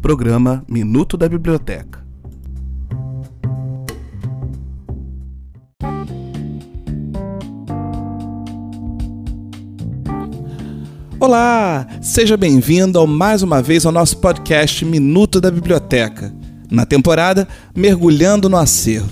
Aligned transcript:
Programa 0.00 0.64
Minuto 0.66 1.14
da 1.18 1.28
Biblioteca. 1.28 2.00
Olá, 11.20 11.86
seja 12.00 12.34
bem-vindo 12.34 13.06
mais 13.06 13.42
uma 13.42 13.60
vez 13.60 13.84
ao 13.84 13.92
nosso 13.92 14.16
podcast 14.16 14.86
Minuto 14.86 15.38
da 15.38 15.50
Biblioteca. 15.50 16.32
Na 16.70 16.86
temporada 16.86 17.46
Mergulhando 17.76 18.48
no 18.48 18.56
Acervo. 18.56 19.10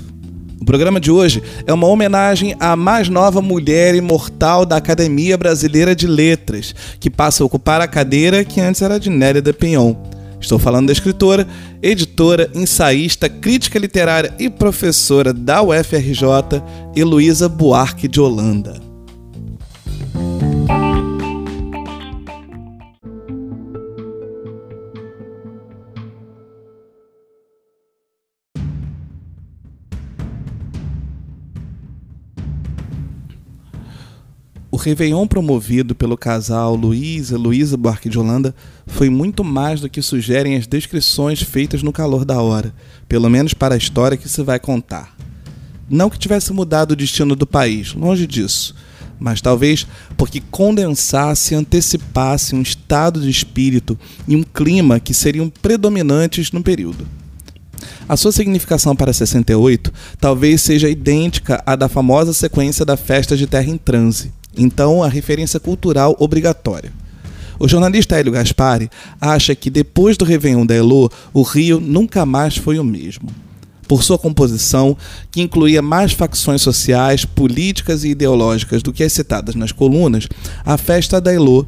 O 0.58 0.64
programa 0.64 0.98
de 0.98 1.10
hoje 1.10 1.42
é 1.66 1.72
uma 1.72 1.86
homenagem 1.86 2.56
à 2.58 2.74
mais 2.74 3.10
nova 3.10 3.42
mulher 3.42 3.94
imortal 3.94 4.64
da 4.64 4.78
Academia 4.78 5.36
Brasileira 5.36 5.94
de 5.94 6.06
Letras, 6.06 6.74
que 6.98 7.10
passa 7.10 7.42
a 7.42 7.46
ocupar 7.46 7.82
a 7.82 7.86
cadeira 7.86 8.42
que 8.42 8.58
antes 8.58 8.80
era 8.80 8.98
de 8.98 9.10
Nérida 9.10 9.52
Pinhon. 9.52 9.94
Estou 10.40 10.58
falando 10.58 10.86
da 10.86 10.92
escritora, 10.92 11.46
editora, 11.82 12.50
ensaísta, 12.54 13.28
crítica 13.28 13.78
literária 13.78 14.34
e 14.38 14.48
professora 14.48 15.32
da 15.32 15.62
UFRJ, 15.62 16.62
Heloísa 16.94 17.48
Buarque 17.48 18.06
de 18.08 18.20
Holanda. 18.20 18.87
Réveillon 34.78 35.26
promovido 35.26 35.92
pelo 35.94 36.16
casal 36.16 36.76
Luiz 36.76 37.30
e 37.30 37.34
Luísa 37.34 37.76
Buarque 37.76 38.08
de 38.08 38.18
Holanda 38.18 38.54
foi 38.86 39.10
muito 39.10 39.42
mais 39.42 39.80
do 39.80 39.90
que 39.90 40.00
sugerem 40.00 40.56
as 40.56 40.66
descrições 40.66 41.42
feitas 41.42 41.82
no 41.82 41.92
calor 41.92 42.24
da 42.24 42.40
hora, 42.40 42.72
pelo 43.08 43.28
menos 43.28 43.52
para 43.52 43.74
a 43.74 43.78
história 43.78 44.16
que 44.16 44.28
se 44.28 44.42
vai 44.42 44.60
contar. 44.60 45.16
Não 45.90 46.08
que 46.08 46.18
tivesse 46.18 46.52
mudado 46.52 46.92
o 46.92 46.96
destino 46.96 47.34
do 47.34 47.46
país, 47.46 47.92
longe 47.92 48.26
disso, 48.26 48.74
mas 49.18 49.40
talvez 49.40 49.84
porque 50.16 50.40
condensasse 50.50 51.54
e 51.54 51.56
antecipasse 51.56 52.54
um 52.54 52.62
estado 52.62 53.20
de 53.20 53.28
espírito 53.28 53.98
e 54.28 54.36
um 54.36 54.44
clima 54.44 55.00
que 55.00 55.12
seriam 55.12 55.50
predominantes 55.50 56.52
no 56.52 56.62
período. 56.62 57.04
A 58.08 58.16
sua 58.16 58.32
significação 58.32 58.94
para 58.94 59.12
68 59.12 59.92
talvez 60.20 60.62
seja 60.62 60.88
idêntica 60.88 61.62
à 61.66 61.74
da 61.74 61.88
famosa 61.88 62.32
sequência 62.32 62.84
da 62.84 62.96
festa 62.96 63.36
de 63.36 63.46
terra 63.46 63.70
em 63.70 63.76
transe, 63.76 64.32
então 64.58 65.02
a 65.02 65.08
referência 65.08 65.60
cultural 65.60 66.16
obrigatória. 66.18 66.92
O 67.58 67.66
jornalista 67.66 68.16
Hélio 68.16 68.32
Gaspari 68.32 68.88
acha 69.20 69.54
que 69.54 69.70
depois 69.70 70.16
do 70.16 70.24
Réveillon 70.24 70.64
da 70.64 70.74
Elo, 70.74 71.10
o 71.32 71.42
Rio 71.42 71.80
nunca 71.80 72.24
mais 72.24 72.56
foi 72.56 72.78
o 72.78 72.84
mesmo. 72.84 73.28
Por 73.88 74.02
sua 74.02 74.18
composição, 74.18 74.96
que 75.30 75.40
incluía 75.40 75.80
mais 75.80 76.12
facções 76.12 76.62
sociais, 76.62 77.24
políticas 77.24 78.04
e 78.04 78.10
ideológicas 78.10 78.82
do 78.82 78.92
que 78.92 79.02
as 79.02 79.12
citadas 79.12 79.54
nas 79.54 79.72
colunas, 79.72 80.28
a 80.64 80.76
festa 80.76 81.20
da 81.20 81.32
Elo, 81.32 81.66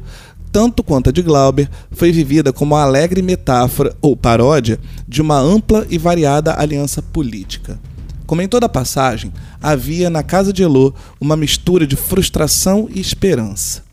tanto 0.51 0.83
quanto 0.83 1.09
a 1.09 1.11
de 1.11 1.21
Glauber, 1.21 1.69
foi 1.91 2.11
vivida 2.11 2.53
como 2.53 2.75
uma 2.75 2.83
alegre 2.83 3.21
metáfora 3.21 3.95
ou 4.01 4.15
paródia 4.15 4.79
de 5.07 5.21
uma 5.21 5.39
ampla 5.39 5.85
e 5.89 5.97
variada 5.97 6.57
aliança 6.57 7.01
política. 7.01 7.79
Como 8.31 8.41
em 8.41 8.47
toda 8.47 8.69
passagem, 8.69 9.29
havia 9.61 10.09
na 10.09 10.23
casa 10.23 10.53
de 10.53 10.63
Elô 10.63 10.93
uma 11.19 11.35
mistura 11.35 11.85
de 11.85 11.97
frustração 11.97 12.87
e 12.89 12.97
esperança. 12.97 13.83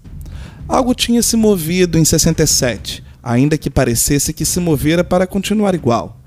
Algo 0.68 0.94
tinha 0.94 1.20
se 1.24 1.36
movido 1.36 1.98
em 1.98 2.04
67, 2.04 3.02
ainda 3.20 3.58
que 3.58 3.68
parecesse 3.68 4.32
que 4.32 4.44
se 4.44 4.60
movera 4.60 5.02
para 5.02 5.26
continuar 5.26 5.74
igual. 5.74 6.20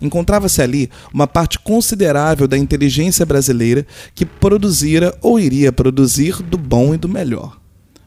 Encontrava-se 0.00 0.62
ali 0.62 0.88
uma 1.12 1.26
parte 1.26 1.58
considerável 1.58 2.48
da 2.48 2.56
inteligência 2.56 3.26
brasileira 3.26 3.86
que 4.14 4.24
produzira 4.24 5.14
ou 5.20 5.38
iria 5.38 5.70
produzir 5.70 6.42
do 6.42 6.56
bom 6.56 6.94
e 6.94 6.96
do 6.96 7.10
melhor. 7.10 7.60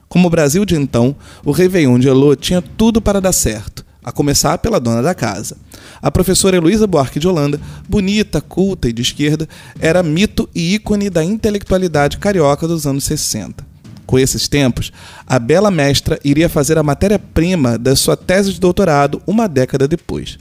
Como 0.08 0.26
o 0.26 0.30
Brasil 0.32 0.64
de 0.64 0.74
então, 0.74 1.14
o 1.44 1.52
Réveillon 1.52 2.00
de 2.00 2.08
Elô 2.08 2.34
tinha 2.34 2.60
tudo 2.60 3.00
para 3.00 3.20
dar 3.20 3.32
certo 3.32 3.83
a 4.04 4.12
começar 4.12 4.58
pela 4.58 4.78
dona 4.78 5.02
da 5.02 5.14
casa. 5.14 5.56
A 6.02 6.10
professora 6.10 6.56
Heloísa 6.56 6.86
Buarque 6.86 7.18
de 7.18 7.26
Holanda, 7.26 7.58
bonita, 7.88 8.40
culta 8.40 8.88
e 8.88 8.92
de 8.92 9.00
esquerda, 9.02 9.48
era 9.80 10.02
mito 10.02 10.48
e 10.54 10.74
ícone 10.74 11.08
da 11.08 11.24
intelectualidade 11.24 12.18
carioca 12.18 12.68
dos 12.68 12.86
anos 12.86 13.04
60. 13.04 13.64
Com 14.06 14.18
esses 14.18 14.46
tempos, 14.46 14.92
a 15.26 15.38
bela 15.38 15.70
mestra 15.70 16.20
iria 16.22 16.48
fazer 16.48 16.76
a 16.76 16.82
matéria-prima 16.82 17.78
da 17.78 17.96
sua 17.96 18.16
tese 18.16 18.52
de 18.52 18.60
doutorado 18.60 19.22
uma 19.26 19.48
década 19.48 19.88
depois. 19.88 20.38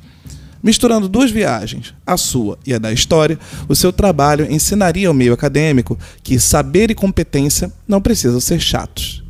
Misturando 0.62 1.10
duas 1.10 1.32
viagens, 1.32 1.94
a 2.06 2.16
sua 2.16 2.58
e 2.66 2.74
a 2.74 2.78
da 2.78 2.92
história, 2.92 3.40
o 3.68 3.76
seu 3.76 3.92
trabalho 3.92 4.50
ensinaria 4.52 5.08
ao 5.08 5.14
meio 5.14 5.34
acadêmico 5.34 5.98
que 6.22 6.40
saber 6.40 6.92
e 6.92 6.96
competência 6.96 7.72
não 7.88 8.02
precisam 8.02 8.40
ser 8.40 8.60
chatos. 8.60 9.23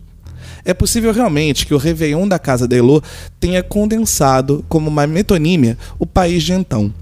É 0.65 0.73
possível 0.73 1.11
realmente 1.11 1.65
que 1.65 1.73
o 1.73 1.77
Réveillon 1.77 2.27
da 2.27 2.39
Casa 2.39 2.67
de 2.67 2.77
Elô 2.77 3.01
tenha 3.39 3.61
condensado, 3.61 4.63
como 4.69 4.89
uma 4.89 5.05
metonímia, 5.05 5.77
o 5.99 6.05
país 6.05 6.43
de 6.43 6.53
então. 6.53 6.93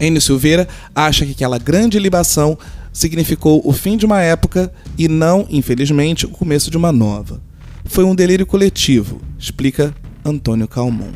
Enio 0.00 0.20
Silveira 0.20 0.66
acha 0.94 1.26
que 1.26 1.32
aquela 1.32 1.58
grande 1.58 1.98
libação 1.98 2.58
significou 2.92 3.60
o 3.64 3.72
fim 3.72 3.96
de 3.96 4.06
uma 4.06 4.20
época 4.20 4.72
e 4.98 5.06
não, 5.06 5.46
infelizmente, 5.50 6.26
o 6.26 6.30
começo 6.30 6.70
de 6.70 6.76
uma 6.76 6.90
nova. 6.90 7.40
Foi 7.84 8.04
um 8.04 8.14
delírio 8.14 8.46
coletivo, 8.46 9.20
explica 9.38 9.94
Antônio 10.24 10.66
Calmon. 10.66 11.12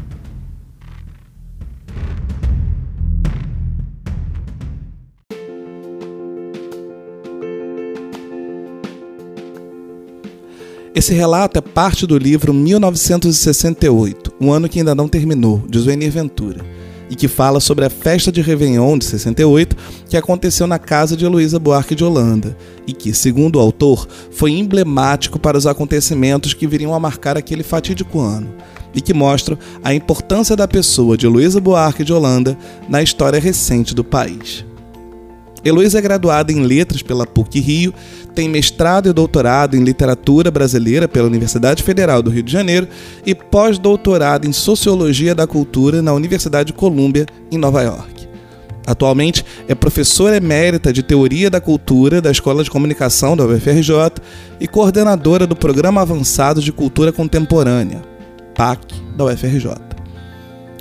Esse 10.96 11.12
relato 11.12 11.58
é 11.58 11.60
parte 11.60 12.06
do 12.06 12.16
livro 12.16 12.54
1968, 12.54 14.32
um 14.40 14.50
ano 14.50 14.66
que 14.66 14.78
ainda 14.78 14.94
não 14.94 15.06
terminou, 15.06 15.62
de 15.68 15.78
Zuenir 15.78 16.10
Ventura, 16.10 16.64
e 17.10 17.14
que 17.14 17.28
fala 17.28 17.60
sobre 17.60 17.84
a 17.84 17.90
festa 17.90 18.32
de 18.32 18.40
Réveillon 18.40 18.96
de 18.96 19.04
68 19.04 19.76
que 20.08 20.16
aconteceu 20.16 20.66
na 20.66 20.78
casa 20.78 21.14
de 21.14 21.26
Heloísa 21.26 21.58
Buarque 21.58 21.94
de 21.94 22.02
Holanda, 22.02 22.56
e 22.86 22.94
que, 22.94 23.12
segundo 23.12 23.56
o 23.56 23.60
autor, 23.60 24.08
foi 24.30 24.52
emblemático 24.52 25.38
para 25.38 25.58
os 25.58 25.66
acontecimentos 25.66 26.54
que 26.54 26.66
viriam 26.66 26.94
a 26.94 26.98
marcar 26.98 27.36
aquele 27.36 27.62
fatídico 27.62 28.18
ano, 28.18 28.48
e 28.94 29.00
que 29.02 29.12
mostram 29.12 29.58
a 29.84 29.92
importância 29.92 30.56
da 30.56 30.66
pessoa 30.66 31.14
de 31.14 31.26
Heloísa 31.26 31.60
Buarque 31.60 32.04
de 32.04 32.14
Holanda 32.14 32.56
na 32.88 33.02
história 33.02 33.38
recente 33.38 33.94
do 33.94 34.02
país. 34.02 34.64
Heloísa 35.66 35.98
é 35.98 36.00
graduada 36.00 36.52
em 36.52 36.62
Letras 36.62 37.02
pela 37.02 37.26
PUC 37.26 37.58
Rio, 37.58 37.92
tem 38.36 38.48
mestrado 38.48 39.08
e 39.08 39.12
doutorado 39.12 39.76
em 39.76 39.82
Literatura 39.82 40.48
Brasileira 40.48 41.08
pela 41.08 41.26
Universidade 41.26 41.82
Federal 41.82 42.22
do 42.22 42.30
Rio 42.30 42.44
de 42.44 42.52
Janeiro 42.52 42.86
e 43.24 43.34
pós-doutorado 43.34 44.46
em 44.46 44.52
Sociologia 44.52 45.34
da 45.34 45.44
Cultura 45.44 46.00
na 46.00 46.12
Universidade 46.12 46.68
de 46.68 46.72
Columbia, 46.72 47.26
em 47.50 47.58
Nova 47.58 47.82
York. 47.82 48.28
Atualmente 48.86 49.44
é 49.66 49.74
professora 49.74 50.36
emérita 50.36 50.92
de 50.92 51.02
Teoria 51.02 51.50
da 51.50 51.60
Cultura 51.60 52.22
da 52.22 52.30
Escola 52.30 52.62
de 52.62 52.70
Comunicação 52.70 53.36
da 53.36 53.44
UFRJ 53.44 54.22
e 54.60 54.68
coordenadora 54.68 55.48
do 55.48 55.56
Programa 55.56 56.00
Avançado 56.00 56.62
de 56.62 56.70
Cultura 56.70 57.12
Contemporânea, 57.12 58.02
PAC, 58.54 58.94
da 59.16 59.24
UFRJ. 59.24 59.85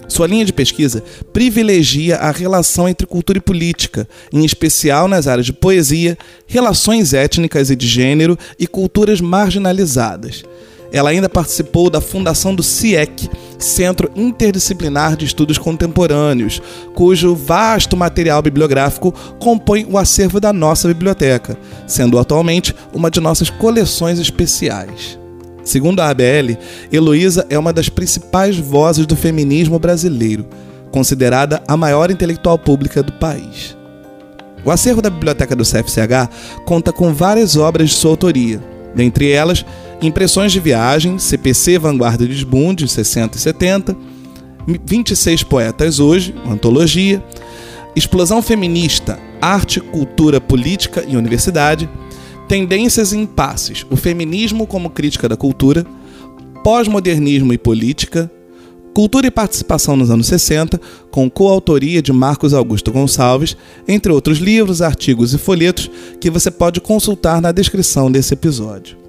Sua 0.07 0.27
linha 0.27 0.45
de 0.45 0.53
pesquisa 0.53 1.03
privilegia 1.33 2.17
a 2.17 2.31
relação 2.31 2.87
entre 2.87 3.07
cultura 3.07 3.37
e 3.37 3.41
política, 3.41 4.07
em 4.31 4.45
especial 4.45 5.07
nas 5.07 5.27
áreas 5.27 5.45
de 5.45 5.53
poesia, 5.53 6.17
relações 6.47 7.13
étnicas 7.13 7.69
e 7.69 7.75
de 7.75 7.87
gênero 7.87 8.37
e 8.59 8.67
culturas 8.67 9.19
marginalizadas. 9.19 10.43
Ela 10.91 11.09
ainda 11.09 11.27
participou 11.27 11.89
da 11.89 11.99
fundação 11.99 12.55
do 12.55 12.63
CIEC, 12.63 13.29
Centro 13.59 14.09
Interdisciplinar 14.15 15.17
de 15.17 15.25
Estudos 15.25 15.57
Contemporâneos, 15.57 16.61
cujo 16.93 17.35
vasto 17.35 17.97
material 17.97 18.41
bibliográfico 18.41 19.13
compõe 19.39 19.85
o 19.89 19.97
acervo 19.97 20.39
da 20.39 20.53
nossa 20.53 20.87
biblioteca, 20.87 21.57
sendo 21.87 22.17
atualmente 22.17 22.73
uma 22.93 23.11
de 23.11 23.19
nossas 23.19 23.49
coleções 23.49 24.19
especiais. 24.19 25.24
Segundo 25.65 25.99
a 25.99 26.09
ABL, 26.09 26.57
Heloísa 26.91 27.45
é 27.49 27.57
uma 27.57 27.73
das 27.73 27.89
principais 27.89 28.55
vozes 28.55 29.07
do 29.07 29.15
feminismo 29.15 29.79
brasileiro, 29.79 30.45
considerada 30.91 31.61
a 31.67 31.75
maior 31.75 32.11
intelectual 32.11 32.57
pública 32.57 33.01
do 33.01 33.11
país. 33.13 33.75
O 34.63 34.71
acervo 34.71 35.01
da 35.01 35.09
biblioteca 35.09 35.55
do 35.55 35.63
CFCH 35.63 36.29
conta 36.65 36.93
com 36.93 37.13
várias 37.13 37.57
obras 37.57 37.89
de 37.89 37.95
sua 37.95 38.11
autoria, 38.11 38.63
dentre 38.95 39.31
elas 39.31 39.65
Impressões 40.01 40.51
de 40.51 40.59
Viagem, 40.59 41.17
CPC 41.17 41.79
Vanguarda 41.79 42.27
de 42.27 42.33
Desbunde, 42.33 42.87
60 42.87 43.37
e 43.37 43.41
70, 43.41 43.95
26 44.85 45.43
Poetas 45.43 45.99
Hoje, 45.99 46.35
antologia, 46.47 47.23
Explosão 47.95 48.41
Feminista, 48.41 49.17
Arte, 49.41 49.79
Cultura, 49.79 50.41
Política 50.41 51.03
e 51.07 51.15
Universidade, 51.15 51.89
Tendências 52.47 53.11
e 53.11 53.17
impasses: 53.17 53.85
o 53.89 53.95
feminismo 53.95 54.67
como 54.67 54.89
crítica 54.89 55.27
da 55.27 55.35
cultura, 55.35 55.85
pós-modernismo 56.63 57.53
e 57.53 57.57
política, 57.57 58.31
Cultura 58.95 59.27
e 59.27 59.31
Participação 59.31 59.97
nos 59.97 60.09
anos 60.09 60.25
60, 60.27 60.79
com 61.11 61.29
coautoria 61.29 62.01
de 62.01 62.13
Marcos 62.13 62.53
Augusto 62.53 62.93
Gonçalves, 62.93 63.57
entre 63.85 64.09
outros 64.09 64.37
livros, 64.37 64.81
artigos 64.81 65.33
e 65.33 65.37
folhetos 65.37 65.91
que 66.21 66.29
você 66.29 66.49
pode 66.49 66.79
consultar 66.79 67.41
na 67.41 67.51
descrição 67.51 68.09
desse 68.09 68.33
episódio. 68.33 69.04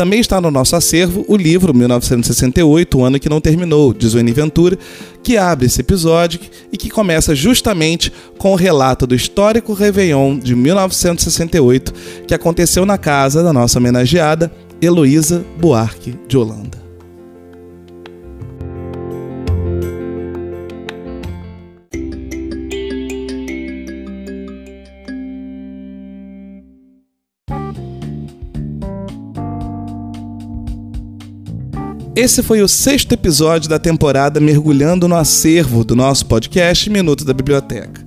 Também 0.00 0.18
está 0.18 0.40
no 0.40 0.50
nosso 0.50 0.74
acervo 0.74 1.26
o 1.28 1.36
livro 1.36 1.74
1968, 1.74 2.96
O 2.96 3.04
Ano 3.04 3.20
que 3.20 3.28
Não 3.28 3.38
Terminou, 3.38 3.92
de 3.92 4.08
Zuene 4.08 4.32
Ventura, 4.32 4.78
que 5.22 5.36
abre 5.36 5.66
esse 5.66 5.82
episódio 5.82 6.40
e 6.72 6.78
que 6.78 6.88
começa 6.88 7.34
justamente 7.34 8.10
com 8.38 8.52
o 8.52 8.56
relato 8.56 9.06
do 9.06 9.14
histórico 9.14 9.74
Réveillon 9.74 10.38
de 10.38 10.56
1968, 10.56 11.92
que 12.26 12.32
aconteceu 12.32 12.86
na 12.86 12.96
casa 12.96 13.42
da 13.42 13.52
nossa 13.52 13.78
homenageada 13.78 14.50
Heloísa 14.80 15.44
Buarque 15.58 16.18
de 16.26 16.38
Holanda. 16.38 16.89
Esse 32.20 32.42
foi 32.42 32.60
o 32.60 32.68
sexto 32.68 33.12
episódio 33.12 33.66
da 33.66 33.78
temporada 33.78 34.38
mergulhando 34.40 35.08
no 35.08 35.16
acervo 35.16 35.82
do 35.82 35.96
nosso 35.96 36.26
podcast 36.26 36.90
Minuto 36.90 37.24
da 37.24 37.32
Biblioteca. 37.32 38.06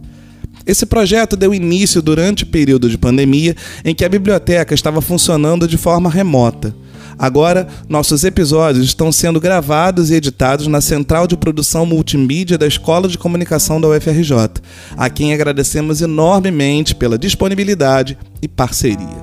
Esse 0.68 0.86
projeto 0.86 1.36
deu 1.36 1.52
início 1.52 2.00
durante 2.00 2.44
o 2.44 2.46
período 2.46 2.88
de 2.88 2.96
pandemia 2.96 3.56
em 3.84 3.96
que 3.96 4.06
a 4.06 4.10
biblioteca 4.10 4.76
estava 4.76 5.02
funcionando 5.02 5.68
de 5.68 5.78
forma 5.78 6.12
remota. 6.12 6.76
Agora, 7.18 7.68
nossos 7.90 8.24
episódios 8.24 8.86
estão 8.86 9.12
sendo 9.12 9.42
gravados 9.42 10.12
e 10.12 10.14
editados 10.14 10.68
na 10.68 10.80
Central 10.80 11.26
de 11.26 11.36
Produção 11.36 11.84
Multimídia 11.84 12.56
da 12.56 12.68
Escola 12.68 13.08
de 13.08 13.18
Comunicação 13.18 13.82
da 13.82 13.88
UFRJ, 13.88 14.62
a 14.96 15.10
quem 15.10 15.34
agradecemos 15.34 16.04
enormemente 16.04 16.94
pela 16.94 17.18
disponibilidade 17.18 18.16
e 18.44 18.48
parceria. 18.48 19.23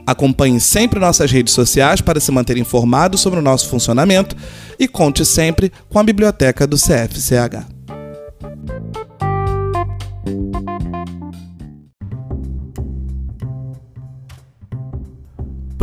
Acompanhe 0.06 0.60
sempre 0.60 1.00
nossas 1.00 1.32
redes 1.32 1.52
sociais 1.52 2.00
para 2.00 2.20
se 2.20 2.30
manter 2.30 2.56
informado 2.56 3.18
sobre 3.18 3.40
o 3.40 3.42
nosso 3.42 3.68
funcionamento 3.68 4.36
e 4.78 4.86
conte 4.86 5.24
sempre 5.24 5.72
com 5.88 5.98
a 5.98 6.04
biblioteca 6.04 6.64
do 6.64 6.76
CFCH. 6.76 7.66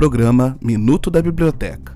Programa 0.03 0.57
Minuto 0.61 1.09
da 1.09 1.21
Biblioteca. 1.21 1.92